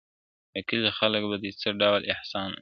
[0.53, 2.59] د کلې خلگ به دي څه ډول احسان ادا کړې.